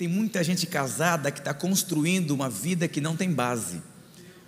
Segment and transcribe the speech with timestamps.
[0.00, 3.82] Tem muita gente casada que está construindo uma vida que não tem base.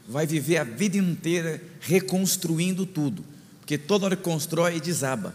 [0.08, 3.22] Vai viver a vida inteira reconstruindo tudo,
[3.60, 5.34] porque toda hora que constrói desaba.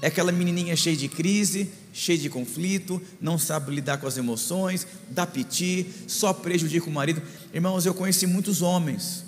[0.00, 4.86] É aquela menininha cheia de crise, cheia de conflito, não sabe lidar com as emoções,
[5.10, 7.20] dá piti, só prejudica o marido.
[7.52, 9.24] Irmãos, eu conheci muitos homens,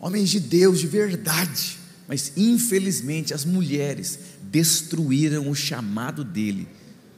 [0.00, 1.78] homens de Deus, de verdade,
[2.08, 4.18] mas infelizmente as mulheres
[4.50, 6.66] destruíram o chamado dele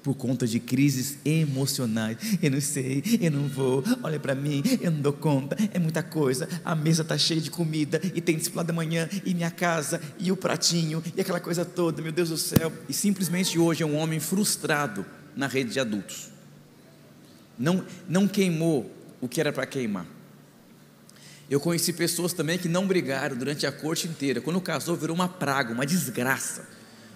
[0.02, 2.16] por conta de crises emocionais.
[2.42, 6.02] Eu não sei, eu não vou, olha para mim, eu não dou conta, é muita
[6.02, 6.48] coisa.
[6.64, 10.32] A mesa está cheia de comida e tem discipulado da manhã e minha casa e
[10.32, 12.72] o pratinho e aquela coisa toda, meu Deus do céu.
[12.88, 15.04] E simplesmente hoje é um homem frustrado
[15.36, 16.30] na rede de adultos.
[17.58, 18.90] Não, não queimou
[19.20, 20.06] o que era para queimar.
[21.50, 24.40] Eu conheci pessoas também que não brigaram durante a corte inteira.
[24.40, 26.66] Quando casou, virou uma praga, uma desgraça,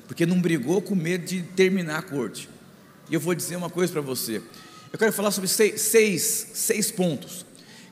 [0.09, 2.49] porque não brigou com medo de terminar a corte.
[3.09, 4.41] E eu vou dizer uma coisa para você.
[4.93, 7.45] Eu quero falar sobre seis, seis, seis pontos.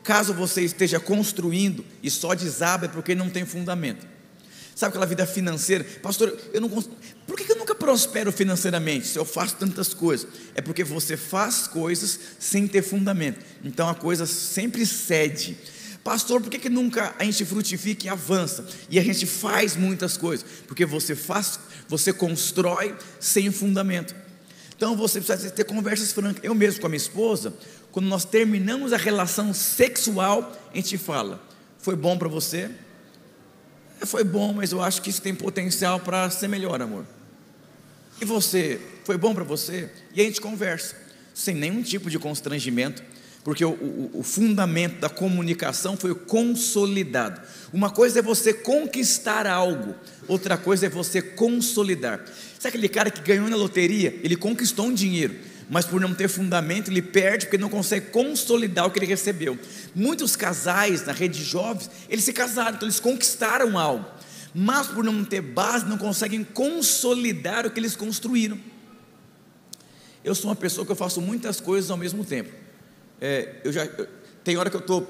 [0.02, 4.06] Caso você esteja construindo e só desaba é porque não tem fundamento.
[4.74, 5.84] Sabe aquela vida financeira?
[6.02, 10.26] Pastor, eu não Por que eu nunca prospero financeiramente se eu faço tantas coisas?
[10.54, 13.44] É porque você faz coisas sem ter fundamento.
[13.62, 15.56] Então a coisa sempre cede.
[16.02, 18.66] Pastor, por que, que nunca a gente frutifica e avança?
[18.90, 20.44] E a gente faz muitas coisas?
[20.66, 24.14] Porque você faz, você constrói sem fundamento.
[24.82, 26.42] Então você precisa ter conversas francas.
[26.42, 27.54] Eu mesmo com a minha esposa,
[27.92, 31.40] quando nós terminamos a relação sexual, a gente fala:
[31.78, 32.68] Foi bom para você?
[34.00, 37.06] É, foi bom, mas eu acho que isso tem potencial para ser melhor, amor.
[38.20, 38.80] E você?
[39.04, 39.88] Foi bom para você?
[40.16, 40.96] E a gente conversa,
[41.32, 43.04] sem nenhum tipo de constrangimento
[43.44, 47.40] porque o, o, o, fundamento da comunicação foi consolidado.
[47.72, 49.94] Uma coisa é você conquistar algo,
[50.28, 52.24] outra coisa é você consolidar.
[52.58, 54.16] Sabe aquele cara que ganhou na loteria?
[54.22, 55.34] Ele conquistou um dinheiro,
[55.68, 59.58] mas por não ter fundamento, ele perde porque não consegue consolidar o que ele recebeu.
[59.92, 64.04] Muitos casais na rede de jovens, eles se casaram, então eles conquistaram algo,
[64.54, 68.58] mas por não ter base, não conseguem consolidar o que eles construíram.
[70.24, 72.61] Eu sou uma pessoa que eu faço muitas coisas ao mesmo tempo.
[73.24, 74.08] É, eu já, eu,
[74.42, 75.08] tem hora que eu estou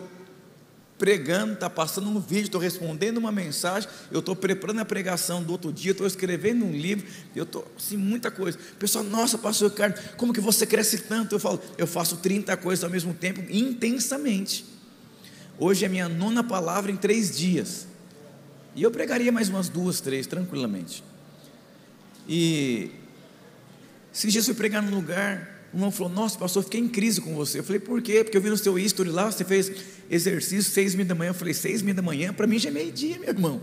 [0.98, 5.50] pregando, está passando um vídeo, estou respondendo uma mensagem, eu estou preparando a pregação do
[5.50, 8.58] outro dia, estou escrevendo um livro, eu estou assim, muita coisa.
[8.58, 11.34] O pessoal, nossa, pastor Ricardo, como que você cresce tanto?
[11.34, 14.66] Eu falo, eu faço 30 coisas ao mesmo tempo, intensamente.
[15.58, 17.86] Hoje é minha nona palavra em três dias.
[18.76, 21.02] E eu pregaria mais umas duas, três, tranquilamente.
[22.28, 22.90] E
[24.22, 27.58] eu fui pregar num lugar, um irmão falou: Nossa, pastor, fiquei em crise com você.
[27.58, 28.22] Eu falei: Por quê?
[28.22, 29.72] Porque eu vi no seu history lá, você fez
[30.10, 31.30] exercício seis e meia da manhã.
[31.30, 32.32] Eu falei: Seis e meia da manhã?
[32.32, 33.60] Para mim já é meio-dia, meu irmão.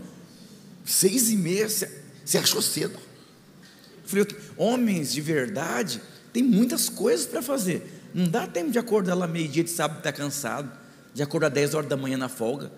[0.84, 2.94] Seis e meia, você achou cedo?
[2.94, 4.26] Eu falei:
[4.56, 6.00] Homens de verdade
[6.32, 7.98] tem muitas coisas para fazer.
[8.12, 10.70] Não dá tempo de acordar lá meio-dia de sábado e estar tá cansado,
[11.14, 12.72] de acordar dez horas da manhã na folga.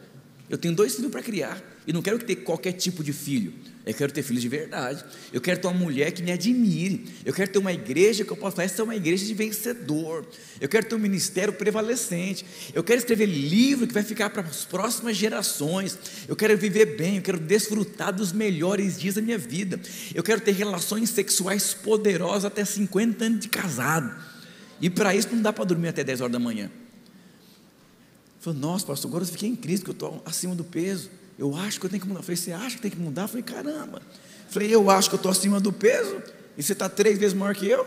[0.50, 3.54] Eu tenho dois filhos para criar e não quero ter qualquer tipo de filho.
[3.84, 5.04] Eu quero ter filhos de verdade.
[5.32, 7.04] Eu quero ter uma mulher que me admire.
[7.24, 10.24] Eu quero ter uma igreja que eu possa falar, essa é uma igreja de vencedor.
[10.60, 12.46] Eu quero ter um ministério prevalecente.
[12.72, 15.98] Eu quero escrever livro que vai ficar para as próximas gerações.
[16.28, 19.80] Eu quero viver bem, eu quero desfrutar dos melhores dias da minha vida.
[20.14, 24.14] Eu quero ter relações sexuais poderosas até 50 anos de casado.
[24.80, 26.70] E para isso não dá para dormir até 10 horas da manhã.
[28.38, 31.10] Falei, nossa, pastor, agora eu fiquei em crise, que eu estou acima do peso.
[31.38, 32.20] Eu acho que eu tenho que mudar.
[32.20, 33.22] Eu falei, você acha que tem que mudar?
[33.22, 33.98] Eu falei, caramba.
[33.98, 36.22] Eu falei, eu acho que eu estou acima do peso
[36.56, 37.86] e você está três vezes maior que eu.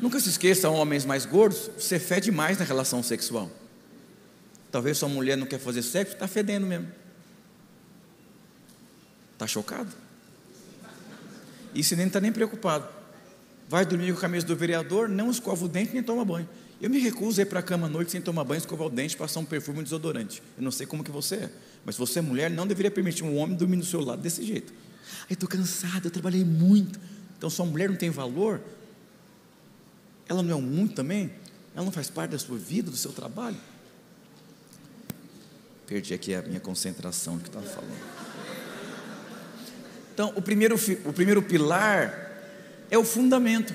[0.00, 3.50] Nunca se esqueça, homens mais gordos, você fede mais na relação sexual.
[4.70, 6.88] Talvez sua mulher não quer fazer sexo, está fedendo mesmo.
[9.32, 9.90] Está chocado?
[11.74, 12.88] E você nem está nem preocupado.
[13.68, 16.48] Vai dormir com a camisa do vereador, não escova o dente nem toma banho.
[16.80, 18.90] Eu me recuso a ir para a cama à noite sem tomar banho, escovar o
[18.90, 20.42] dente, passar um perfume um desodorante.
[20.56, 21.50] Eu não sei como que você é,
[21.84, 24.42] mas se você é mulher, não deveria permitir um homem dormir no seu lado desse
[24.42, 24.72] jeito.
[25.28, 26.98] Aí estou cansado, eu trabalhei muito.
[27.36, 28.60] Então, sua mulher não tem valor,
[30.28, 31.30] ela não é um muito também,
[31.74, 33.56] ela não faz parte da sua vida, do seu trabalho.
[35.86, 38.20] Perdi aqui a minha concentração do que estava falando.
[40.14, 42.30] Então, o primeiro, o primeiro pilar
[42.90, 43.74] é o fundamento.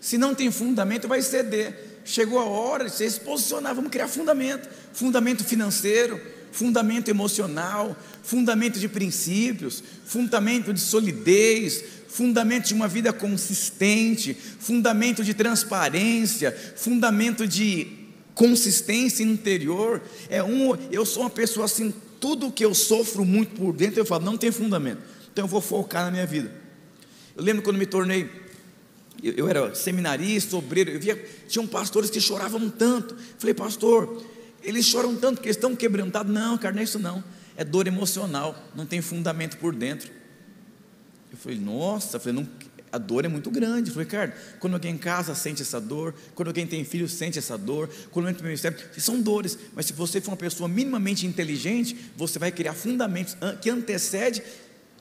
[0.00, 4.08] Se não tem fundamento, vai ceder chegou a hora de você se posicionar, vamos criar
[4.08, 6.20] fundamento, fundamento financeiro,
[6.52, 15.34] fundamento emocional, fundamento de princípios, fundamento de solidez, fundamento de uma vida consistente, fundamento de
[15.34, 17.88] transparência, fundamento de
[18.34, 20.00] consistência interior.
[20.28, 24.06] É um, eu sou uma pessoa assim, tudo que eu sofro muito por dentro, eu
[24.06, 25.00] falo, não tem fundamento.
[25.32, 26.52] Então eu vou focar na minha vida.
[27.36, 28.30] Eu lembro quando me tornei
[29.22, 31.16] eu, eu era seminarista, obreiro, eu via,
[31.48, 33.16] tinham pastores que choravam tanto.
[33.38, 34.24] Falei, pastor,
[34.62, 36.32] eles choram tanto que eles estão quebrantados.
[36.32, 37.22] Não, cara, não é isso não.
[37.56, 40.10] É dor emocional, não tem fundamento por dentro.
[41.30, 42.48] Eu falei, nossa, eu falei, não,
[42.94, 43.90] a dor é muito grande.
[43.90, 47.38] Eu falei, cara, quando alguém em casa sente essa dor, quando alguém tem filho sente
[47.38, 51.26] essa dor, quando entra no ministério, são dores, mas se você for uma pessoa minimamente
[51.26, 54.42] inteligente, você vai criar fundamentos que antecede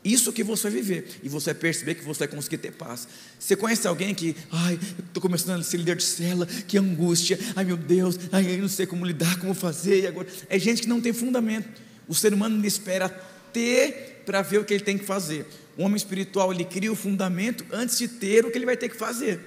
[0.04, 3.08] isso que você vai viver, e você vai perceber que você vai conseguir ter paz.
[3.40, 4.78] Você conhece alguém que, ai,
[5.08, 8.68] estou começando a ser líder de cela, que angústia, ai meu Deus, ai, eu não
[8.68, 10.28] sei como lidar, como fazer, e agora.
[10.50, 11.70] É gente que não tem fundamento.
[12.08, 13.08] O ser humano não espera
[13.54, 15.46] ter para ver o que ele tem que fazer.
[15.78, 18.90] O homem espiritual, ele cria o fundamento antes de ter o que ele vai ter
[18.90, 19.40] que fazer.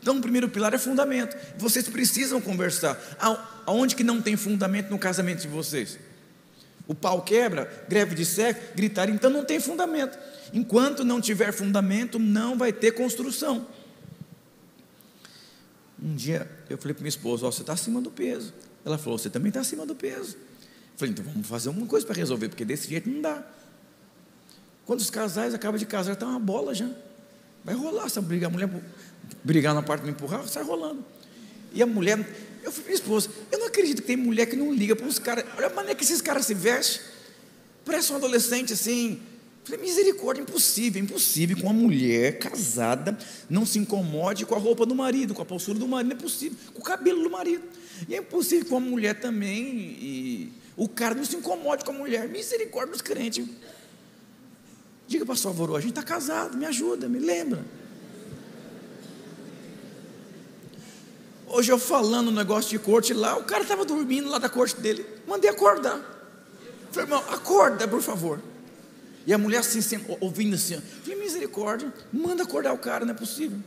[0.00, 1.36] Então, o primeiro pilar é fundamento.
[1.58, 2.98] Vocês precisam conversar.
[3.66, 5.98] Aonde que não tem fundamento no casamento de vocês?
[6.88, 10.18] O pau quebra, greve de sexo, gritar, então não tem fundamento.
[10.54, 13.66] Enquanto não tiver fundamento, não vai ter construção.
[16.02, 18.54] Um dia eu falei para minha esposa: oh, você está acima do peso.
[18.86, 20.36] Ela falou: você também está acima do peso.
[20.36, 23.44] Eu falei: então vamos fazer alguma coisa para resolver, porque desse jeito não dá.
[24.86, 26.88] Quando os casais acabam de casar, está uma bola já.
[27.62, 28.70] Vai rolar, se a mulher
[29.44, 31.04] brigar na parte de me empurrar, sai rolando.
[31.74, 32.18] E a mulher
[32.62, 35.18] eu falei, minha esposa, eu não acredito que tem mulher que não liga para uns
[35.18, 35.44] caras.
[35.56, 37.00] Olha a maneira que esses caras se vestem.
[37.84, 39.20] Parece um adolescente assim.
[39.64, 43.18] Falei, misericórdia, impossível, impossível que uma mulher casada
[43.50, 46.20] não se incomode com a roupa do marido, com a postura do marido, não é
[46.20, 47.62] possível, com o cabelo do marido.
[48.08, 51.94] E é impossível que uma mulher também, e o cara não se incomode com a
[51.94, 52.28] mulher.
[52.28, 53.46] Misericórdia dos crentes.
[55.06, 57.64] Diga, pastor Alvaro, a gente está casado, me ajuda, me lembra.
[61.50, 64.80] Hoje eu falando um negócio de corte lá, o cara estava dormindo lá da corte
[64.80, 65.04] dele.
[65.26, 65.98] Mandei acordar.
[66.90, 68.40] Falei, irmão, acorda, por favor.
[69.26, 73.58] E a mulher assim, ouvindo assim, falei, misericórdia, manda acordar o cara, não é possível.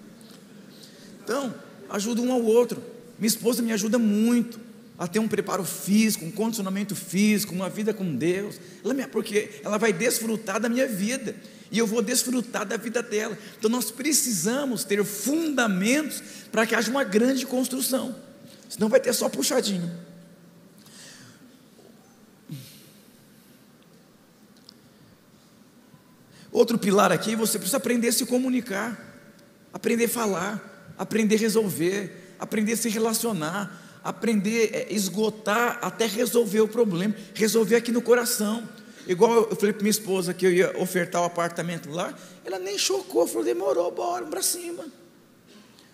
[1.23, 1.53] Então,
[1.89, 2.81] ajuda um ao outro.
[3.17, 4.59] Minha esposa me ajuda muito
[4.97, 8.59] a ter um preparo físico, um condicionamento físico, uma vida com Deus.
[8.83, 11.35] Ela me, porque ela vai desfrutar da minha vida
[11.71, 13.37] e eu vou desfrutar da vida dela.
[13.57, 16.21] Então nós precisamos ter fundamentos
[16.51, 18.13] para que haja uma grande construção.
[18.69, 19.89] Senão vai ter só puxadinho.
[26.51, 28.99] Outro pilar aqui, você precisa aprender a se comunicar,
[29.71, 36.05] aprender a falar, aprender a resolver, aprender a se relacionar, aprender a é, esgotar até
[36.05, 38.67] resolver o problema, resolver aqui no coração.
[39.07, 42.13] Igual eu falei para minha esposa que eu ia ofertar o apartamento lá,
[42.45, 44.85] ela nem chocou, falou, demorou, bora, para cima.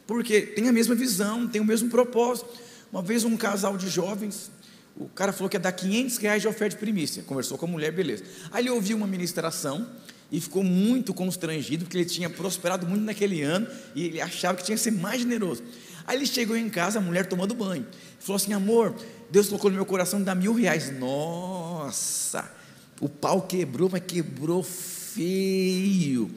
[0.05, 2.49] Porque tem a mesma visão, tem o mesmo propósito.
[2.91, 4.49] Uma vez um casal de jovens,
[4.95, 7.23] o cara falou que ia dar 500 reais de oferta de primícia.
[7.23, 8.23] Conversou com a mulher, beleza.
[8.51, 9.87] Aí ele ouviu uma ministração
[10.31, 14.63] e ficou muito constrangido, porque ele tinha prosperado muito naquele ano e ele achava que
[14.63, 15.63] tinha que ser mais generoso.
[16.05, 17.85] Aí ele chegou em casa, a mulher tomando banho.
[18.19, 18.95] Falou assim: amor,
[19.29, 20.89] Deus colocou no meu coração dar mil reais.
[20.97, 22.56] Nossa!
[22.99, 26.31] O pau quebrou, mas quebrou feio.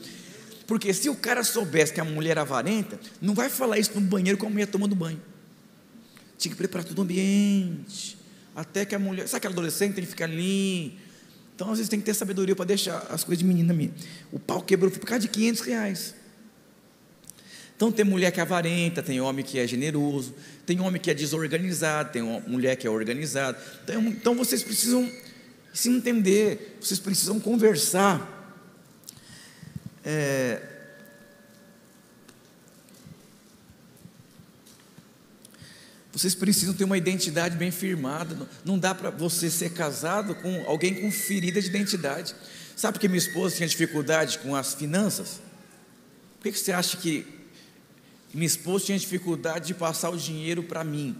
[0.67, 4.01] Porque se o cara soubesse que a mulher era avarenta, não vai falar isso no
[4.01, 5.21] banheiro com a mulher tomando banho.
[6.39, 8.17] Tinha que preparar todo o ambiente.
[8.55, 9.27] Até que a mulher.
[9.27, 10.99] Sabe aquela adolescente tem que ficar ali.
[11.55, 13.93] Então, às vezes, tem que ter sabedoria para deixar as coisas de menina minha.
[14.33, 16.15] O pau quebrou por causa de 500 reais.
[17.77, 20.35] Então, tem mulher que é avarenta, tem homem que é generoso,
[20.65, 23.59] tem homem que é desorganizado, tem mulher que é organizada.
[23.85, 25.11] Então, então vocês precisam
[25.73, 28.39] se entender, vocês precisam conversar.
[30.05, 30.61] É,
[36.13, 38.49] vocês precisam ter uma identidade bem firmada.
[38.65, 42.35] Não dá para você ser casado com alguém com ferida de identidade.
[42.77, 45.41] Sabe por que minha esposa tinha dificuldade com as finanças?
[46.41, 47.27] Por que você acha que
[48.35, 51.17] minha esposa tinha dificuldade de passar o dinheiro para mim?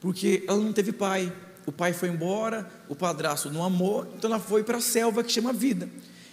[0.00, 1.32] Porque ela não teve pai
[1.68, 5.30] o pai foi embora, o padrasto não amou, então ela foi para a selva que
[5.30, 5.86] chama vida.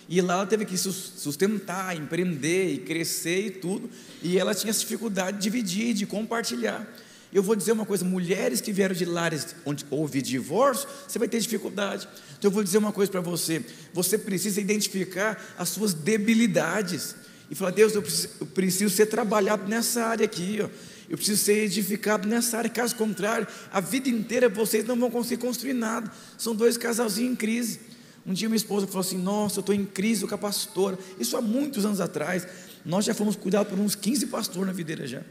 [0.08, 3.89] E lá ela teve que sustentar, empreender e crescer e tudo.
[4.24, 6.88] E ela tinha essa dificuldade de dividir, de compartilhar.
[7.34, 11.27] Eu vou dizer uma coisa: mulheres que vieram de lares onde houve divórcio, você vai
[11.27, 12.08] ter dificuldade.
[12.39, 13.62] Então eu vou dizer uma coisa para você:
[13.94, 17.13] você precisa identificar as suas debilidades
[17.51, 20.60] e falar, Deus, eu preciso, eu preciso ser trabalhado nessa área aqui.
[20.63, 25.12] Ó eu preciso ser edificado nessa área, caso contrário, a vida inteira vocês não vão
[25.12, 26.12] conseguir construir nada.
[26.38, 27.79] São dois casalzinhos em crise.
[28.25, 30.97] Um dia minha esposa falou assim: Nossa, eu estou em crise com a pastora.
[31.19, 32.47] Isso há muitos anos atrás.
[32.83, 35.21] Nós já fomos cuidados por uns 15 pastores na videira já.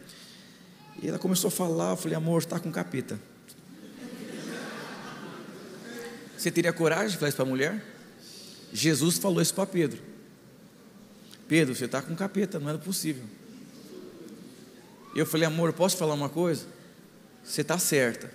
[1.02, 3.18] E ela começou a falar, eu falei, amor, está com capeta.
[6.36, 7.84] Você teria coragem de falar isso para a mulher?
[8.72, 10.00] Jesus falou isso para Pedro.
[11.48, 13.24] Pedro, você está com capeta, não é possível.
[15.14, 16.66] E eu falei, amor, posso falar uma coisa?
[17.42, 18.30] Você está certa,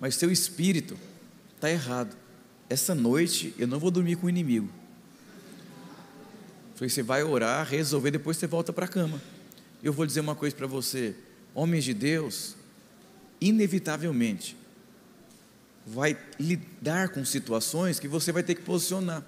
[0.00, 0.96] mas seu espírito
[1.54, 2.16] está errado.
[2.68, 4.68] Essa noite eu não vou dormir com o inimigo.
[6.74, 9.20] Falei, você vai orar, resolver, depois você volta para a cama.
[9.82, 11.14] Eu vou dizer uma coisa para você:
[11.54, 12.56] homens de Deus,
[13.40, 14.56] inevitavelmente,
[15.86, 19.22] vai lidar com situações que você vai ter que posicionar.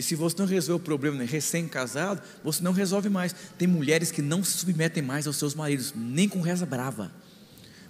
[0.00, 3.34] E se você não resolver o problema recém-casado, você não resolve mais.
[3.58, 7.12] Tem mulheres que não se submetem mais aos seus maridos, nem com reza brava,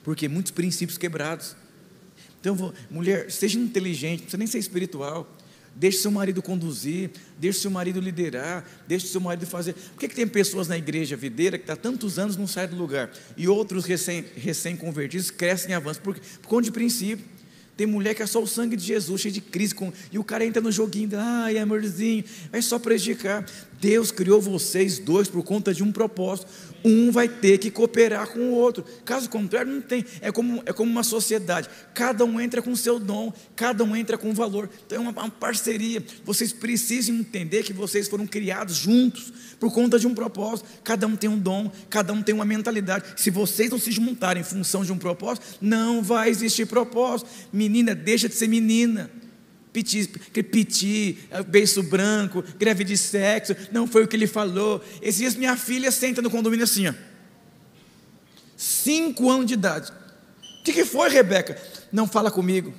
[0.02, 1.54] porque muitos princípios quebrados.
[2.40, 5.36] Então, mulher, seja inteligente, não precisa nem ser espiritual.
[5.72, 9.74] Deixe seu marido conduzir, deixe seu marido liderar, deixe seu marido fazer.
[9.74, 12.74] Por que, que tem pessoas na igreja videira que está tantos anos não sai do
[12.74, 16.02] lugar e outros recém-convertidos recém crescem e avançam?
[16.02, 17.24] Por, por conta de princípio.
[17.80, 20.22] Tem mulher que é só o sangue de Jesus, cheio de crise, com, e o
[20.22, 22.22] cara entra no joguinho, ai amorzinho,
[22.52, 23.42] vai só prejudicar.
[23.80, 26.48] Deus criou vocês dois por conta de um propósito.
[26.84, 28.84] Um vai ter que cooperar com o outro.
[29.04, 30.04] Caso contrário, não tem.
[30.20, 31.68] É como, é como uma sociedade.
[31.94, 34.68] Cada um entra com seu dom, cada um entra com valor.
[34.86, 36.02] Então é uma, uma parceria.
[36.24, 40.68] Vocês precisam entender que vocês foram criados juntos por conta de um propósito.
[40.84, 43.04] Cada um tem um dom, cada um tem uma mentalidade.
[43.16, 47.28] Se vocês não se juntarem em função de um propósito, não vai existir propósito.
[47.52, 49.10] Menina, deixa de ser menina
[49.72, 50.06] piti,
[50.42, 54.82] piti, beiço branco, greve de sexo, não foi o que ele falou.
[55.00, 56.94] Esses dias minha filha senta no condomínio assim, ó.
[58.56, 59.90] Cinco anos de idade.
[60.60, 61.60] O que, que foi, Rebeca?
[61.90, 62.74] Não fala comigo.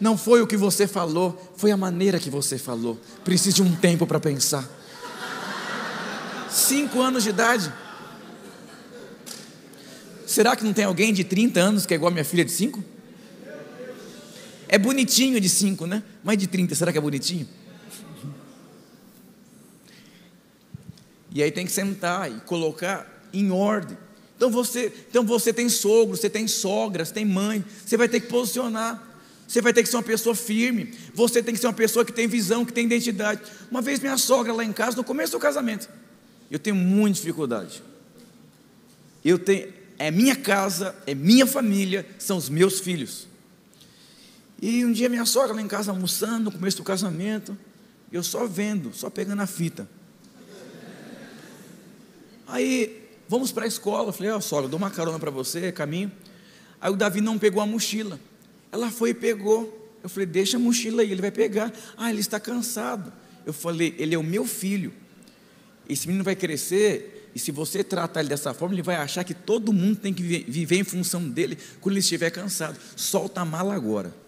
[0.00, 3.00] Não foi o que você falou, foi a maneira que você falou.
[3.24, 4.68] Preciso de um tempo para pensar.
[6.50, 7.72] Cinco anos de idade.
[10.26, 12.50] Será que não tem alguém de 30 anos que é igual a minha filha de
[12.50, 12.82] 5?
[14.72, 16.02] É bonitinho de 5, né?
[16.24, 17.46] Mais de 30, será que é bonitinho?
[21.30, 23.98] E aí tem que sentar e colocar em ordem.
[24.34, 28.20] Então você, então você tem sogro, você tem sogra, você tem mãe, você vai ter
[28.20, 29.10] que posicionar.
[29.46, 30.94] Você vai ter que ser uma pessoa firme.
[31.12, 33.42] Você tem que ser uma pessoa que tem visão, que tem identidade.
[33.70, 35.86] Uma vez minha sogra lá em casa, no começo do casamento,
[36.50, 37.82] eu tenho muita dificuldade.
[39.22, 43.30] Eu tenho, é minha casa, é minha família, são os meus filhos.
[44.62, 47.58] E um dia minha sogra lá em casa almoçando, no começo do casamento,
[48.12, 49.88] eu só vendo, só pegando a fita.
[52.46, 54.10] Aí, vamos para a escola.
[54.10, 56.12] Eu falei, ó, oh, sogra, dou uma carona para você, caminho.
[56.80, 58.20] Aí o Davi não pegou a mochila.
[58.70, 59.98] Ela foi e pegou.
[60.00, 61.72] Eu falei, deixa a mochila aí, ele vai pegar.
[61.96, 63.12] Ah, ele está cansado.
[63.44, 64.92] Eu falei, ele é o meu filho.
[65.88, 69.34] Esse menino vai crescer, e se você tratar ele dessa forma, ele vai achar que
[69.34, 72.78] todo mundo tem que viver em função dele quando ele estiver cansado.
[72.94, 74.21] Solta a mala agora.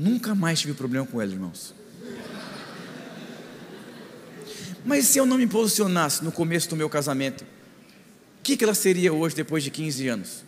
[0.00, 1.74] Nunca mais tive problema com ela, irmãos.
[4.82, 8.72] Mas se eu não me posicionasse no começo do meu casamento, o que, que ela
[8.72, 10.44] seria hoje, depois de 15 anos?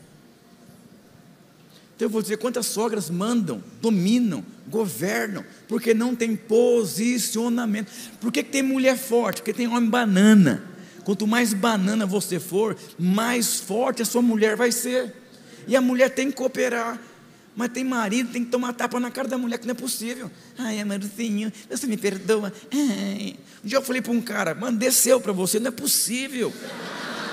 [1.95, 7.93] Então eu vou dizer quantas sogras mandam, dominam, governam, porque não tem posicionamento.
[8.23, 9.43] Por que, que tem mulher forte?
[9.43, 10.65] Porque tem homem banana.
[11.05, 15.15] Quanto mais banana você for, mais forte a sua mulher vai ser.
[15.69, 16.99] E a mulher tem que cooperar.
[17.55, 20.31] Mas tem marido, tem que tomar tapa na cara da mulher, que não é possível.
[20.59, 22.53] Ai, amorzinho, você me perdoa.
[22.73, 23.37] Ai.
[23.63, 26.53] Um dia eu falei para um cara, mano, desceu para você, não é possível.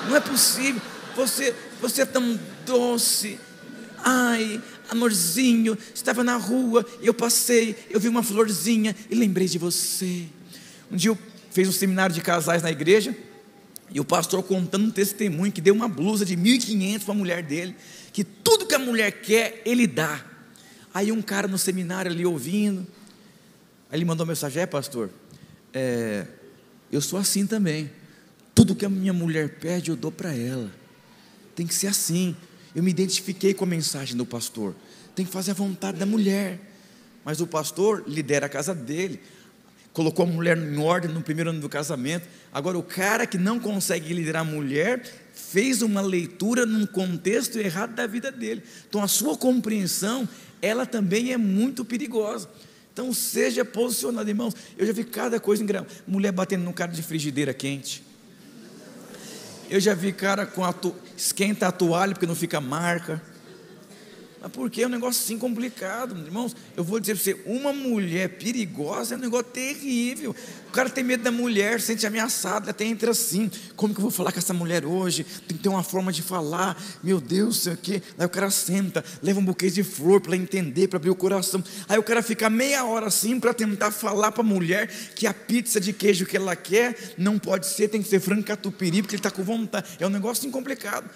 [0.08, 0.82] Não é possível.
[1.16, 3.40] Você, você é tão doce.
[4.04, 10.26] Ai, amorzinho, estava na rua, eu passei, eu vi uma florzinha e lembrei de você.
[10.92, 11.18] Um dia eu
[11.52, 13.16] fiz um seminário de casais na igreja,
[13.92, 17.44] e o pastor contando um testemunho que deu uma blusa de 1.500 para a mulher
[17.44, 17.76] dele
[18.20, 20.22] que tudo que a mulher quer, ele dá.
[20.94, 22.86] Aí um cara no seminário ali ouvindo,
[23.90, 25.10] aí ele mandou mensagem: É, pastor,
[25.74, 26.26] é,
[26.92, 27.90] eu sou assim também.
[28.54, 30.70] Tudo que a minha mulher pede, eu dou para ela.
[31.56, 32.36] Tem que ser assim.
[32.76, 34.76] Eu me identifiquei com a mensagem do pastor.
[35.16, 36.60] Tem que fazer a vontade da mulher.
[37.24, 39.22] Mas o pastor lidera a casa dele
[39.94, 42.28] colocou a mulher em ordem no primeiro ano do casamento.
[42.54, 45.02] Agora, o cara que não consegue liderar a mulher
[45.52, 48.62] fez uma leitura num contexto errado da vida dele.
[48.88, 50.30] Então, a sua compreensão,
[50.62, 52.48] ela também é muito perigosa.
[52.94, 54.54] Então, seja posicionado, irmãos.
[54.78, 55.92] Eu já vi cada coisa engraçada.
[56.08, 58.04] Mulher batendo no cara de frigideira quente.
[59.70, 60.96] Eu já vi cara com a to...
[61.18, 63.22] esquenta a toalha porque não fica marca.
[64.42, 66.56] Mas porque é um negócio assim complicado, irmãos.
[66.76, 70.34] Eu vou dizer para você: uma mulher perigosa é um negócio terrível.
[70.70, 73.50] O cara tem medo da mulher, sente ameaçado, até entra assim.
[73.76, 75.26] Como que eu vou falar com essa mulher hoje?
[75.48, 76.82] Tem que ter uma forma de falar.
[77.04, 78.02] Meu Deus, sei o quê.
[78.18, 81.62] Aí o cara senta, leva um buquê de flor para entender, para abrir o coração.
[81.88, 85.34] Aí o cara fica meia hora assim para tentar falar para a mulher que a
[85.34, 89.16] pizza de queijo que ela quer não pode ser, tem que ser frango catupiry, porque
[89.16, 89.98] ele está com vontade.
[90.00, 91.10] É um negócio assim complicado.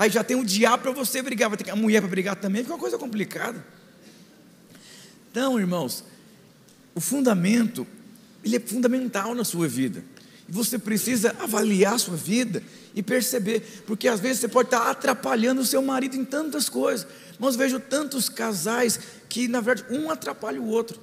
[0.00, 2.62] Aí já tem o diabo para você brigar, vai ter a mulher para brigar também,
[2.62, 3.62] fica uma coisa complicada.
[5.30, 6.02] Então, irmãos,
[6.94, 7.86] o fundamento,
[8.42, 10.02] ele é fundamental na sua vida.
[10.48, 12.62] Você precisa avaliar a sua vida
[12.94, 17.06] e perceber, porque às vezes você pode estar atrapalhando o seu marido em tantas coisas.
[17.38, 20.98] Mas vejo tantos casais que, na verdade, um atrapalha o outro.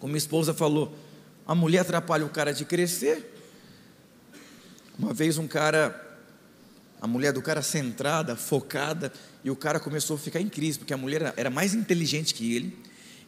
[0.00, 0.98] Como minha esposa falou,
[1.46, 3.40] a mulher atrapalha o cara de crescer.
[4.98, 6.07] Uma vez um cara
[7.00, 9.12] a mulher do cara centrada, focada,
[9.44, 12.54] e o cara começou a ficar em crise, porque a mulher era mais inteligente que
[12.54, 12.76] ele,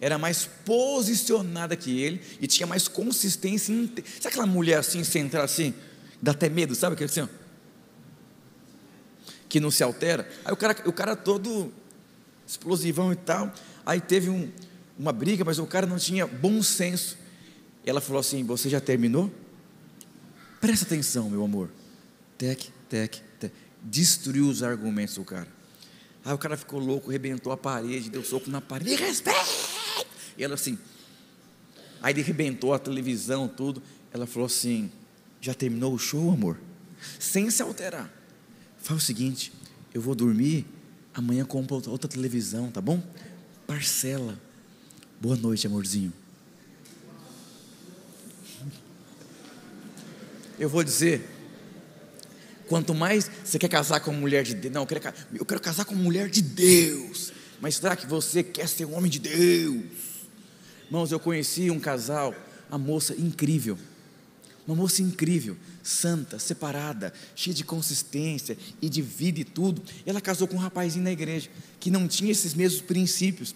[0.00, 3.74] era mais posicionada que ele e tinha mais consistência.
[3.74, 5.74] Sabe aquela mulher assim, centrada assim,
[6.20, 7.28] dá até medo, sabe aquele assim?
[9.48, 10.28] Que não se altera.
[10.44, 11.72] Aí o cara, o cara todo
[12.46, 13.52] explosivão e tal.
[13.84, 14.50] Aí teve um,
[14.98, 17.18] uma briga, mas o cara não tinha bom senso.
[17.84, 19.30] Ela falou assim: Você já terminou?
[20.60, 21.70] Presta atenção, meu amor.
[22.38, 23.20] Tec, tec,
[23.82, 25.48] destruiu os argumentos do cara.
[26.24, 29.40] Aí o cara ficou louco, rebentou a parede, deu soco na parede, respeita!
[30.36, 30.78] E ela assim,
[32.02, 33.82] aí ele rebentou a televisão, tudo.
[34.12, 34.90] Ela falou assim:
[35.40, 36.58] já terminou o show, amor?
[37.18, 38.12] Sem se alterar.
[38.78, 39.52] Faz o seguinte:
[39.94, 40.66] eu vou dormir,
[41.14, 43.02] amanhã compro outra televisão, tá bom?
[43.66, 44.38] Parcela.
[45.20, 46.12] Boa noite, amorzinho.
[50.58, 51.26] Eu vou dizer,
[52.70, 55.60] Quanto mais você quer casar com uma mulher de Deus, não, eu quero, eu quero
[55.60, 57.32] casar com uma mulher de Deus.
[57.60, 59.82] Mas será que você quer ser um homem de Deus?
[60.86, 62.32] Irmãos, eu conheci um casal,
[62.68, 63.76] uma moça incrível.
[64.68, 69.82] Uma moça incrível, santa, separada, cheia de consistência e de vida e tudo.
[70.06, 71.50] Ela casou com um rapazinho na igreja
[71.80, 73.50] que não tinha esses mesmos princípios.
[73.50, 73.54] O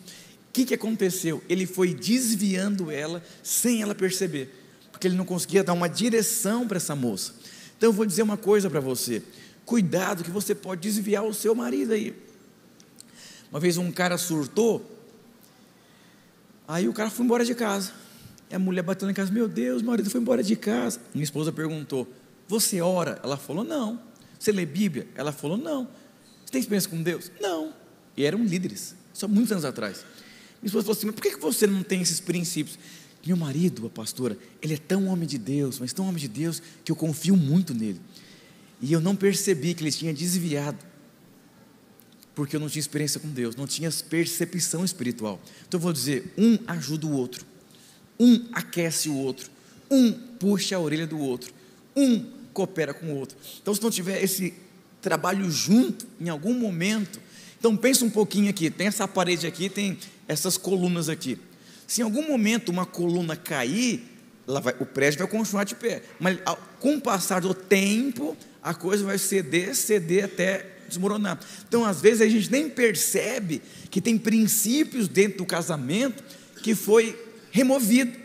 [0.52, 1.40] que, que aconteceu?
[1.48, 4.52] Ele foi desviando ela sem ela perceber,
[4.90, 7.32] porque ele não conseguia dar uma direção para essa moça.
[7.84, 9.22] Então eu vou dizer uma coisa para você:
[9.66, 12.16] cuidado que você pode desviar o seu marido aí.
[13.50, 14.90] Uma vez um cara surtou,
[16.66, 17.92] aí o cara foi embora de casa.
[18.50, 20.98] E a mulher bateu em casa: Meu Deus, o marido foi embora de casa.
[21.12, 22.08] Minha esposa perguntou:
[22.48, 23.20] Você ora?
[23.22, 24.00] Ela falou: Não.
[24.38, 25.06] Você lê Bíblia?
[25.14, 25.86] Ela falou: Não.
[26.42, 27.30] Você tem experiência com Deus?
[27.38, 27.74] Não.
[28.16, 30.06] E eram líderes, só muitos anos atrás.
[30.62, 32.78] Minha esposa falou assim: Mas por que você não tem esses princípios?
[33.26, 36.62] Meu marido, a pastora, ele é tão homem de Deus, mas tão homem de Deus,
[36.84, 38.00] que eu confio muito nele.
[38.82, 40.78] E eu não percebi que ele tinha desviado,
[42.34, 45.40] porque eu não tinha experiência com Deus, não tinha percepção espiritual.
[45.66, 47.46] Então eu vou dizer: um ajuda o outro,
[48.20, 49.50] um aquece o outro,
[49.90, 51.52] um puxa a orelha do outro,
[51.96, 53.36] um coopera com o outro.
[53.60, 54.54] Então, se não tiver esse
[55.00, 57.20] trabalho junto, em algum momento,
[57.58, 61.38] então pensa um pouquinho aqui: tem essa parede aqui, tem essas colunas aqui.
[61.86, 64.02] Se em algum momento uma coluna cair,
[64.46, 66.02] vai, o prédio vai continuar de pé.
[66.18, 66.38] Mas
[66.80, 71.38] com o passar do tempo, a coisa vai ceder, ceder até desmoronar.
[71.66, 76.22] Então, às vezes, a gente nem percebe que tem princípios dentro do casamento
[76.62, 77.18] que foi
[77.50, 78.24] removido.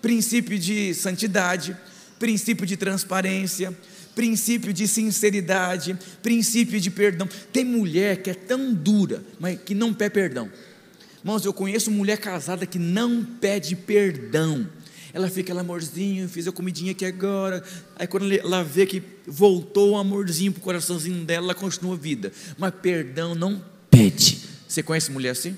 [0.00, 1.76] Princípio de santidade,
[2.18, 3.76] princípio de transparência,
[4.14, 7.28] princípio de sinceridade, princípio de perdão.
[7.52, 10.50] Tem mulher que é tão dura, mas que não pede perdão.
[11.20, 14.68] Irmãos, eu conheço mulher casada que não pede perdão.
[15.12, 17.64] Ela fica lá, amorzinho, fiz a comidinha aqui agora.
[17.96, 21.98] Aí quando ela vê que voltou o amorzinho para o coraçãozinho dela, ela continua a
[21.98, 22.32] vida.
[22.56, 24.40] Mas perdão não pede.
[24.68, 25.56] Você conhece mulher assim?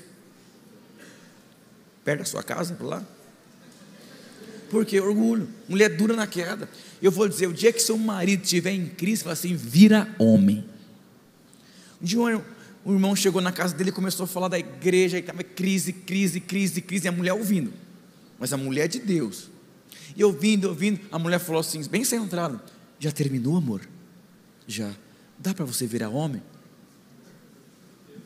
[2.03, 3.05] Perto da sua casa, por lá?
[4.69, 5.49] Porque orgulho.
[5.67, 6.67] Mulher dura na queda.
[7.01, 10.63] Eu vou dizer, o dia que seu marido estiver em Cristo, fala assim, vira homem.
[12.01, 12.41] Um dia
[12.83, 15.93] o irmão chegou na casa dele e começou a falar da igreja, e estava crise,
[15.93, 17.71] crise, crise, crise, e a mulher ouvindo.
[18.39, 19.49] Mas a mulher é de Deus.
[20.15, 22.61] E ouvindo, ouvindo, a mulher falou assim, bem centrada:
[22.99, 23.87] Já terminou, amor?
[24.67, 24.91] Já.
[25.37, 26.41] Dá para você virar homem?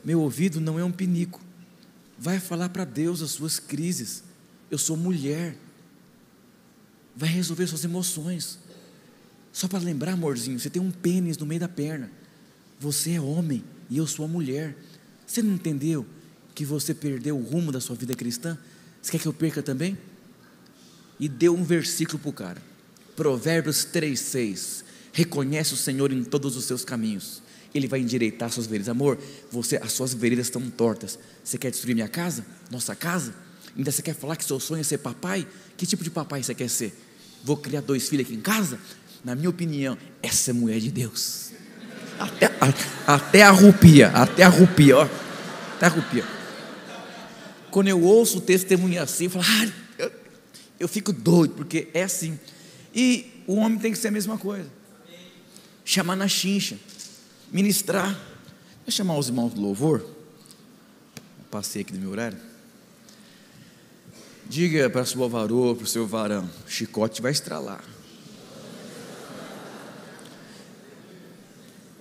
[0.03, 1.41] Meu ouvido não é um pinico.
[2.17, 4.23] Vai falar para Deus as suas crises.
[4.71, 5.57] Eu sou mulher.
[7.15, 8.59] Vai resolver suas emoções.
[9.51, 12.11] Só para lembrar, amorzinho, você tem um pênis no meio da perna.
[12.79, 14.75] Você é homem e eu sou a mulher.
[15.25, 16.05] Você não entendeu
[16.53, 18.57] que você perdeu o rumo da sua vida cristã?
[19.01, 19.97] Você quer que eu perca também?
[21.19, 22.61] E deu um versículo para o cara.
[23.15, 24.83] Provérbios 3,6.
[25.13, 27.41] Reconhece o Senhor em todos os seus caminhos,
[27.73, 28.89] Ele vai endireitar suas veredas.
[28.89, 29.17] Amor,
[29.49, 31.17] você, as suas veredas estão tortas.
[31.41, 32.45] Você quer destruir minha casa?
[32.69, 33.33] Nossa casa?
[33.77, 35.47] Ainda você quer falar que seu sonho é ser papai?
[35.77, 36.93] Que tipo de papai você quer ser?
[37.43, 38.79] Vou criar dois filhos aqui em casa?
[39.23, 41.51] Na minha opinião, essa é mulher de Deus.
[42.19, 42.51] Até,
[43.05, 45.09] até a rupia, até a rupia, ó.
[45.75, 46.25] Até a rupia.
[47.69, 50.11] Quando eu ouço o testemunho assim, eu falo, ah, eu,
[50.79, 52.39] eu fico doido, porque é assim.
[52.93, 54.69] E o homem tem que ser a mesma coisa.
[55.83, 56.77] Chamar na chincha,
[57.51, 58.17] ministrar.
[58.85, 60.05] Vou chamar os irmãos do louvor.
[61.51, 62.37] Passei aqui do meu horário.
[64.47, 67.83] Diga para a sua varoa, para o seu varão, chicote vai estralar.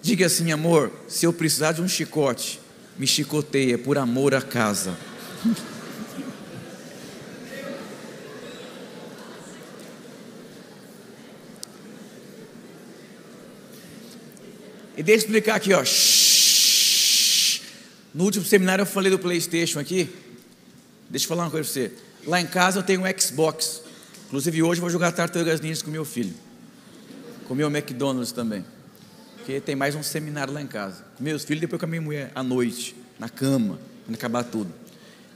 [0.04, 2.60] Diga assim, amor, se eu precisar de um chicote,
[2.98, 4.94] me chicoteia por amor à casa.
[14.94, 15.82] E deixa eu explicar aqui, ó.
[18.12, 20.14] No último seminário eu falei do PlayStation aqui.
[21.08, 21.92] Deixa eu falar uma coisa para você.
[22.26, 23.80] Lá em casa eu tenho um Xbox.
[24.26, 26.34] Inclusive hoje eu vou jogar Tartarugas Ninjas com meu filho.
[27.48, 28.66] Com meu McDonald's também.
[29.44, 31.04] Porque tem mais um seminário lá em casa.
[31.18, 34.72] Com meus filhos, depois com a minha mulher, à noite, na cama, quando acabar tudo.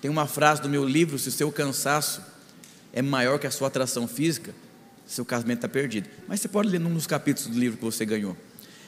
[0.00, 2.22] Tem uma frase do meu livro: se o seu cansaço
[2.90, 4.54] é maior que a sua atração física,
[5.06, 6.08] seu casamento está perdido.
[6.26, 8.34] Mas você pode ler num dos capítulos do livro que você ganhou.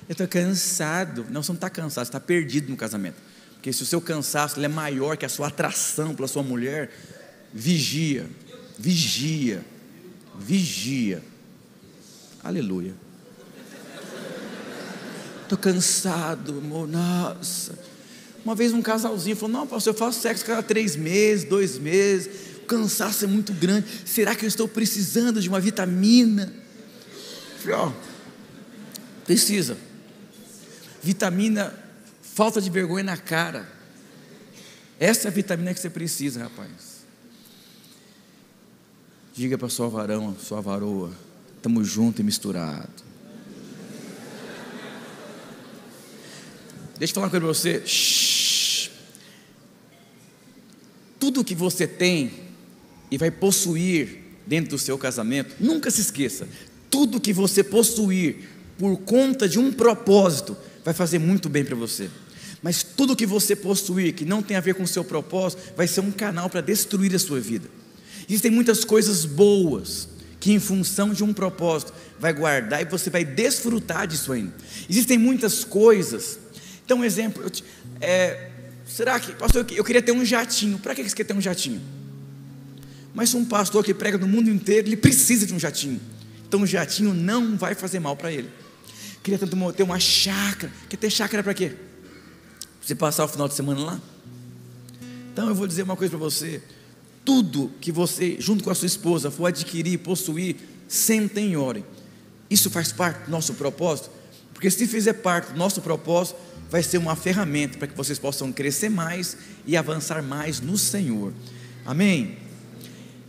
[0.08, 1.26] Eu estou cansado.
[1.28, 3.16] Não, você não está cansado, você está perdido no casamento.
[3.52, 6.90] Porque se o seu cansaço é maior que a sua atração pela sua mulher,
[7.52, 8.26] vigia,
[8.78, 9.62] vigia,
[10.38, 11.22] vigia.
[12.42, 13.09] Aleluia.
[15.50, 17.76] Estou cansado, amor, nossa.
[18.44, 22.56] Uma vez um casalzinho falou: Não, pastor, eu faço sexo cada três meses, dois meses.
[22.58, 23.84] O cansaço é muito grande.
[24.06, 26.54] Será que eu estou precisando de uma vitamina?
[27.54, 29.76] Eu falei: Ó, oh, precisa.
[31.02, 31.74] Vitamina,
[32.22, 33.68] falta de vergonha na cara.
[35.00, 37.04] Essa é a vitamina que você precisa, rapaz.
[39.34, 41.10] Diga para sua varão, sua varoa,
[41.56, 43.09] estamos junto e misturado.
[47.00, 47.82] Deixa eu falar uma coisa para você.
[47.86, 48.90] Shhh.
[51.18, 52.30] Tudo que você tem
[53.10, 56.46] e vai possuir dentro do seu casamento, nunca se esqueça.
[56.90, 62.10] Tudo que você possuir por conta de um propósito vai fazer muito bem para você.
[62.62, 65.88] Mas tudo que você possuir que não tem a ver com o seu propósito vai
[65.88, 67.66] ser um canal para destruir a sua vida.
[68.28, 70.06] Existem muitas coisas boas
[70.38, 74.52] que, em função de um propósito, vai guardar e você vai desfrutar disso ainda.
[74.88, 76.38] Existem muitas coisas
[76.90, 77.50] então, um exemplo, eu,
[78.00, 78.50] é,
[78.84, 80.76] será que, pastor, eu queria ter um jatinho.
[80.76, 81.80] Para que você quer ter um jatinho?
[83.14, 86.00] Mas um pastor que prega no mundo inteiro, ele precisa de um jatinho.
[86.48, 88.50] Então, o jatinho não vai fazer mal para ele.
[89.22, 90.72] Queria tanto ter uma chácara.
[90.88, 91.76] Quer ter chácara para quê?
[92.82, 94.00] Você passar o final de semana lá?
[95.32, 96.60] Então, eu vou dizer uma coisa para você.
[97.24, 100.56] Tudo que você, junto com a sua esposa, for adquirir, possuir,
[100.88, 101.84] sentem e orem.
[102.50, 104.10] Isso faz parte do nosso propósito?
[104.52, 108.52] Porque se fizer parte do nosso propósito, vai ser uma ferramenta para que vocês possam
[108.52, 111.32] crescer mais e avançar mais no Senhor.
[111.84, 112.36] Amém?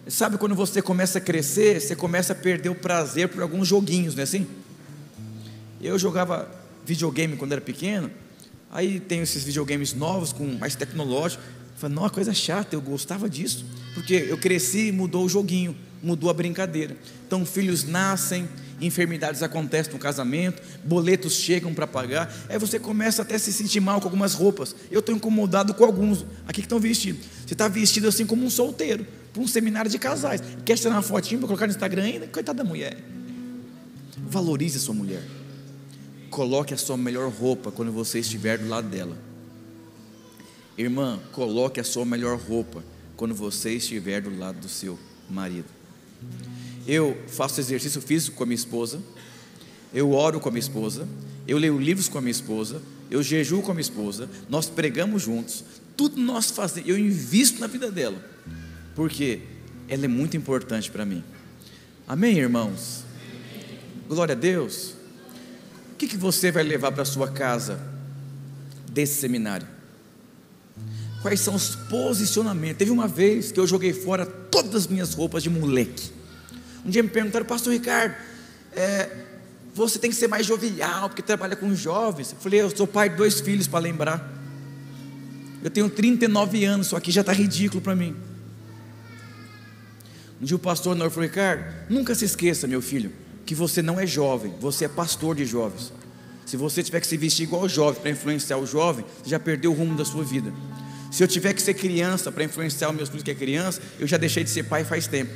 [0.08, 4.13] Sabe quando você começa a crescer, você começa a perder o prazer por alguns joguinhos,
[4.13, 4.45] não é assim?
[5.82, 6.49] Eu jogava
[6.86, 8.12] videogame quando era pequeno,
[8.69, 11.41] aí tem esses videogames novos, com mais tecnológico.
[11.75, 16.30] Falei, não, coisa chata, eu gostava disso, porque eu cresci e mudou o joguinho, mudou
[16.30, 16.95] a brincadeira.
[17.25, 18.47] Então, filhos nascem,
[18.82, 23.80] enfermidades acontecem no casamento, boletos chegam para pagar, aí você começa até a se sentir
[23.80, 24.76] mal com algumas roupas.
[24.89, 27.22] Eu estou incomodado com alguns aqui que estão vestidos.
[27.46, 30.41] Você está vestido assim como um solteiro, para um seminário de casais.
[30.65, 32.28] Quer tirar uma fotinha para colocar no Instagram ainda?
[32.28, 32.98] Coitada da mulher.
[34.17, 35.24] Valorize a sua mulher.
[36.30, 39.17] Coloque a sua melhor roupa quando você estiver do lado dela.
[40.78, 42.84] Irmã, coloque a sua melhor roupa
[43.15, 44.98] quando você estiver do lado do seu
[45.30, 45.67] marido.
[46.88, 49.00] Eu faço exercício físico com a minha esposa,
[49.94, 51.08] eu oro com a minha esposa,
[51.48, 55.24] eu leio livros com a minha esposa, eu jejuo com a minha esposa, nós pregamos
[55.24, 55.63] juntos,
[55.98, 58.24] tudo nós fazemos, eu invisto na vida dela,
[58.96, 59.41] porque
[59.88, 61.24] ela é muito importante para mim.
[62.08, 63.04] Amém, irmãos?
[64.08, 64.96] Glória a Deus.
[65.94, 67.80] O que, que você vai levar para sua casa
[68.89, 69.67] desse seminário?
[71.22, 72.78] Quais são os posicionamentos?
[72.78, 76.12] Teve uma vez que eu joguei fora todas as minhas roupas de moleque.
[76.86, 78.15] Um dia me perguntaram, pastor Ricardo,
[78.74, 79.10] é,
[79.74, 82.32] você tem que ser mais jovial, porque trabalha com jovens.
[82.32, 84.32] Eu falei, eu sou pai de dois filhos para lembrar.
[85.63, 88.15] Eu tenho 39 anos, só que já está ridículo para mim.
[90.41, 93.12] Um dia o pastor Nor falou, Ricardo, nunca se esqueça, meu filho,
[93.46, 95.94] que você não é jovem, você é pastor de jovens.
[96.48, 99.72] Se você tiver que se vestir igual jovem para influenciar o jovem, você já perdeu
[99.72, 100.52] o rumo da sua vida.
[101.12, 104.08] Se eu tiver que ser criança para influenciar os meus filhos que é criança, eu
[104.08, 105.32] já deixei de ser pai faz tempo.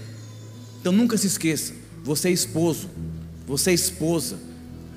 [0.85, 2.91] Então nunca se esqueça, você é esposo,
[3.47, 4.37] você é esposa,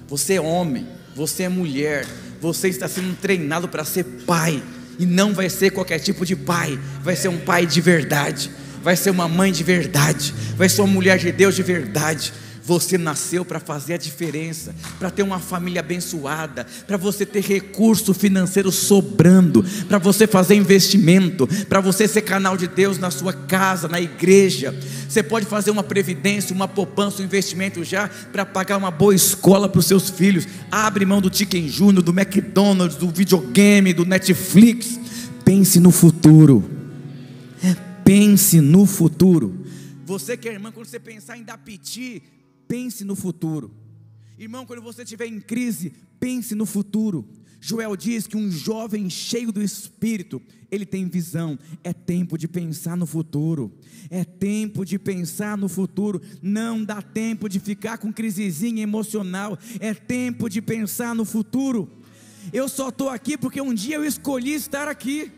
[0.07, 2.07] você é homem, você é mulher,
[2.42, 4.62] você está sendo treinado para ser pai
[4.98, 8.51] e não vai ser qualquer tipo de pai, vai ser um pai de verdade,
[8.83, 12.35] vai ser uma mãe de verdade, vai ser uma mulher de Deus de verdade.
[12.69, 18.13] Você nasceu para fazer a diferença, para ter uma família abençoada, para você ter recurso
[18.13, 23.89] financeiro sobrando, para você fazer investimento, para você ser canal de Deus na sua casa,
[23.89, 24.79] na igreja.
[25.09, 29.67] Você pode fazer uma previdência, uma poupança, um investimento já para pagar uma boa escola
[29.67, 30.47] para os seus filhos.
[30.71, 35.01] Abre mão do Chicken Junior, do McDonald's, do videogame, do Netflix.
[35.43, 36.71] Pense no futuro.
[38.05, 39.65] Pense no futuro.
[40.05, 42.23] Você que é irmã, quando você pensar em dar piti,
[42.69, 43.75] pense no futuro.
[44.39, 47.27] Irmão, quando você estiver em crise, pense no futuro.
[47.61, 51.59] Joel diz que um jovem cheio do espírito, ele tem visão.
[51.83, 53.73] É tempo de pensar no futuro.
[54.11, 56.23] É tempo de pensar no futuro.
[56.41, 59.59] Não dá tempo de ficar com crisezinha emocional.
[59.81, 61.91] É tempo de pensar no futuro.
[62.53, 65.33] Eu só estou aqui porque um dia eu escolhi estar aqui.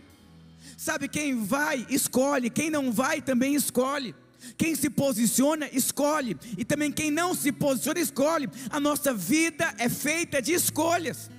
[0.76, 2.50] Sabe quem vai, escolhe.
[2.50, 4.14] Quem não vai, também escolhe.
[4.56, 6.36] Quem se posiciona, escolhe.
[6.56, 8.48] E também quem não se posiciona, escolhe.
[8.70, 11.30] A nossa vida é feita de escolhas.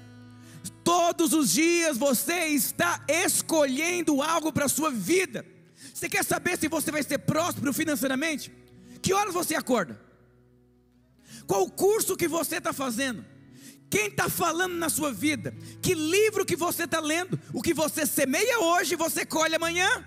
[0.83, 5.45] Todos os dias você está escolhendo algo para a sua vida.
[5.93, 8.51] Você quer saber se você vai ser próspero financeiramente?
[9.01, 9.99] Que horas você acorda?
[11.47, 13.25] Qual o curso que você está fazendo?
[13.89, 15.53] Quem está falando na sua vida?
[15.81, 17.39] Que livro que você está lendo?
[17.53, 20.05] O que você semeia hoje, você colhe amanhã.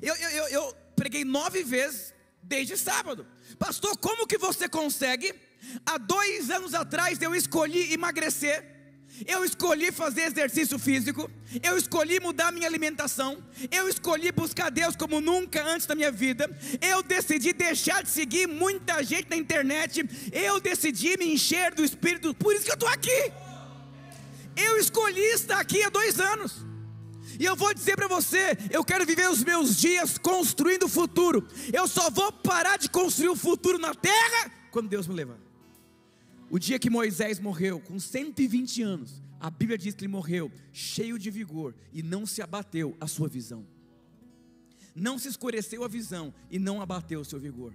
[0.00, 3.26] Eu, eu, eu, eu preguei nove vezes desde sábado.
[3.58, 5.34] Pastor, como que você consegue?
[5.86, 8.58] Há dois anos atrás eu escolhi emagrecer.
[9.26, 11.28] Eu escolhi fazer exercício físico,
[11.62, 16.48] eu escolhi mudar minha alimentação, eu escolhi buscar Deus como nunca antes da minha vida,
[16.80, 22.32] eu decidi deixar de seguir muita gente na internet, eu decidi me encher do Espírito,
[22.32, 23.32] por isso que eu estou aqui.
[24.56, 26.69] Eu escolhi estar aqui há dois anos.
[27.40, 31.48] E eu vou dizer para você: eu quero viver os meus dias construindo o futuro.
[31.72, 35.38] Eu só vou parar de construir o futuro na terra quando Deus me levar.
[36.50, 41.18] O dia que Moisés morreu, com 120 anos, a Bíblia diz que ele morreu cheio
[41.18, 43.66] de vigor e não se abateu a sua visão.
[44.94, 47.72] Não se escureceu a visão e não abateu o seu vigor,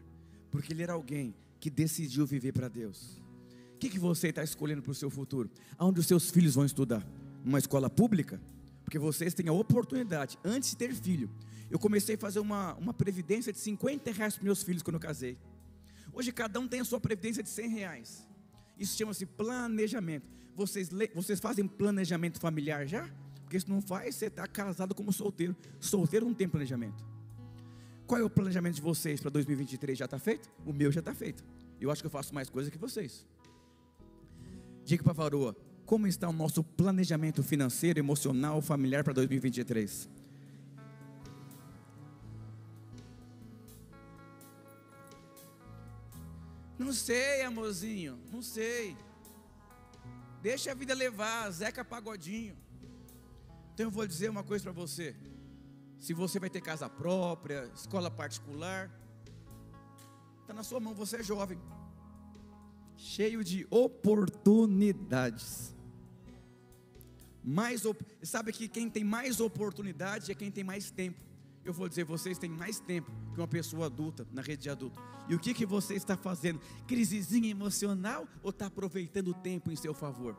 [0.52, 3.20] porque ele era alguém que decidiu viver para Deus.
[3.74, 5.50] O que, que você está escolhendo para o seu futuro?
[5.76, 7.04] Aonde os seus filhos vão estudar?
[7.44, 8.40] Numa escola pública?
[8.86, 11.30] Porque vocês têm a oportunidade, antes de ter filho,
[11.70, 15.00] eu comecei a fazer uma, uma previdência de 50 reais para meus filhos quando eu
[15.00, 15.38] casei.
[16.14, 18.28] Hoje cada um tem a sua previdência de 100 reais.
[18.78, 20.30] Isso chama-se planejamento.
[20.56, 23.10] Vocês, vocês fazem planejamento familiar já?
[23.42, 25.56] Porque se não faz, você está casado como solteiro.
[25.80, 27.04] Solteiro não tem planejamento.
[28.06, 29.98] Qual é o planejamento de vocês para 2023?
[29.98, 30.50] Já está feito?
[30.66, 31.44] O meu já está feito.
[31.82, 33.26] Eu acho que eu faço mais coisa que vocês.
[34.86, 40.10] Diga para a varoa, como está o nosso planejamento financeiro, emocional, familiar para 2023?
[46.78, 48.98] Não sei, amorzinho, não sei.
[50.42, 52.58] Deixa a vida levar, Zeca Pagodinho.
[53.74, 55.16] Então eu vou dizer uma coisa para você.
[56.00, 58.90] Se você vai ter casa própria, escola particular,
[60.42, 61.60] está na sua mão, você é jovem,
[62.96, 65.75] cheio de oportunidades
[67.46, 67.84] mais
[68.24, 71.24] sabe que quem tem mais oportunidade é quem tem mais tempo.
[71.64, 75.00] Eu vou dizer, vocês têm mais tempo que uma pessoa adulta na rede de adulto.
[75.30, 76.60] E o que, que você está fazendo?
[76.88, 80.36] Crisezinha emocional ou está aproveitando o tempo em seu favor?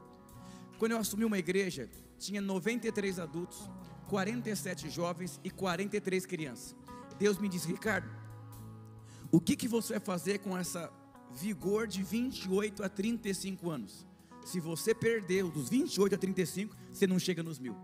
[0.78, 1.88] Quando eu assumi uma igreja,
[2.18, 3.70] tinha 93 adultos,
[4.08, 6.76] 47 jovens e 43 crianças.
[7.18, 8.08] Deus me disse, Ricardo,
[9.30, 10.92] o que, que você vai fazer com essa
[11.34, 14.06] vigor de 28 a 35 anos?
[14.46, 17.74] Se você perdeu dos 28 a 35, você não chega nos mil.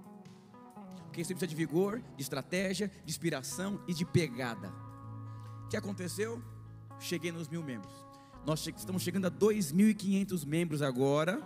[1.06, 4.72] Porque você precisa de vigor, de estratégia, de inspiração e de pegada.
[5.64, 6.40] O que aconteceu?
[7.00, 7.92] Cheguei nos mil membros.
[8.46, 11.42] Nós estamos chegando a 2.500 membros agora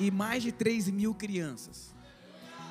[0.00, 1.94] e mais de 3 mil crianças.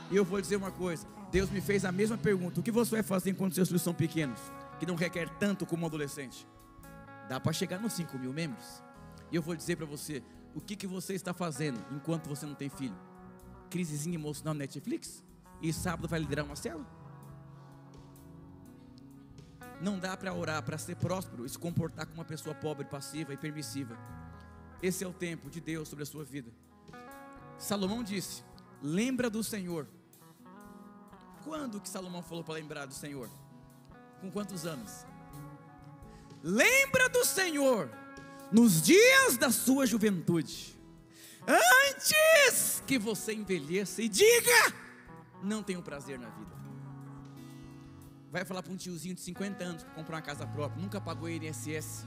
[0.10, 2.60] E eu vou dizer uma coisa: Deus me fez a mesma pergunta.
[2.60, 4.40] O que você vai fazer enquanto seus filhos são pequenos?
[4.80, 6.48] Que não requer tanto como um adolescente.
[7.30, 8.84] Dá para chegar nos 5 mil membros.
[9.32, 12.56] E eu vou dizer para você: o que, que você está fazendo enquanto você não
[12.56, 12.96] tem filho?
[13.70, 15.24] Crisezinha emocional no Netflix?
[15.62, 16.86] E sábado vai liderar uma célula?
[19.82, 23.34] Não dá para orar para ser próspero e se comportar como uma pessoa pobre, passiva
[23.34, 23.98] e permissiva.
[24.82, 26.52] Esse é o tempo de Deus sobre a sua vida.
[27.58, 28.44] Salomão disse:
[28.82, 29.88] Lembra do Senhor.
[31.44, 33.30] Quando que Salomão falou para lembrar do Senhor?
[34.20, 35.06] Com quantos anos?
[36.44, 37.90] Lembra do Senhor
[38.52, 40.78] nos dias da sua juventude,
[41.48, 44.74] antes que você envelheça e diga:
[45.42, 46.52] Não tenho prazer na vida.
[48.30, 51.30] Vai falar para um tiozinho de 50 anos que comprou uma casa própria, nunca pagou
[51.30, 52.06] INSS.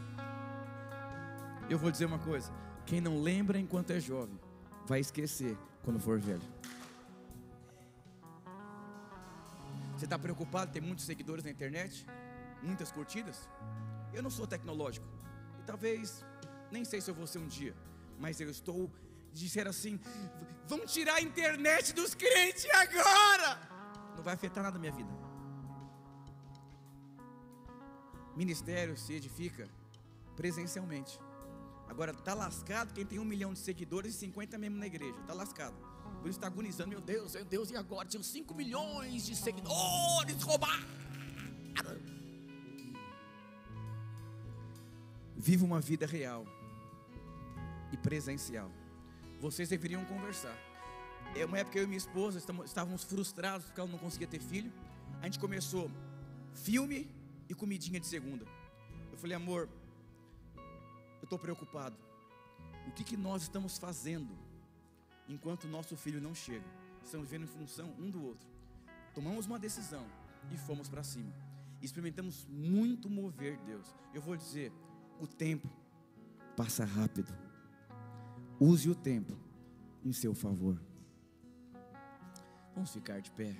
[1.68, 2.52] Eu vou dizer uma coisa:
[2.84, 4.38] quem não lembra enquanto é jovem,
[4.86, 6.42] vai esquecer quando for velho.
[9.96, 10.72] Você está preocupado?
[10.72, 12.04] Tem muitos seguidores na internet,
[12.62, 13.48] muitas curtidas.
[14.12, 15.13] Eu não sou tecnológico
[15.64, 16.24] talvez
[16.70, 17.74] nem sei se eu vou ser um dia,
[18.18, 18.90] mas eu estou
[19.34, 20.00] disser assim:
[20.66, 23.58] vamos tirar a internet dos crentes agora.
[24.16, 25.10] Não vai afetar nada a minha vida.
[28.36, 29.68] Ministério se edifica
[30.34, 31.20] presencialmente.
[31.88, 35.18] Agora está lascado quem tem um milhão de seguidores e 50 mesmo na igreja.
[35.20, 35.76] Está lascado.
[36.20, 38.08] Por isso está agonizando, meu Deus, meu Deus, e agora?
[38.08, 41.03] Tinham 5 milhões de seguidores, roubaram.
[45.44, 46.46] Viva uma vida real
[47.92, 48.70] e presencial.
[49.38, 50.56] Vocês deveriam conversar.
[51.36, 54.72] É uma época eu e minha esposa estávamos frustrados porque ela não conseguia ter filho.
[55.20, 55.90] A gente começou
[56.54, 57.10] filme
[57.46, 58.46] e comidinha de segunda.
[59.12, 59.68] Eu falei, amor,
[60.56, 61.94] eu estou preocupado.
[62.88, 64.34] O que, que nós estamos fazendo
[65.28, 66.64] enquanto nosso filho não chega?
[67.02, 68.48] Estamos vendo em função um do outro.
[69.14, 70.06] Tomamos uma decisão
[70.50, 71.34] e fomos para cima.
[71.82, 73.94] Experimentamos muito mover Deus.
[74.14, 74.72] Eu vou dizer,
[75.20, 75.68] o tempo
[76.56, 77.32] passa rápido.
[78.60, 79.36] Use o tempo
[80.04, 80.80] em seu favor.
[82.74, 83.56] Vamos ficar de pé.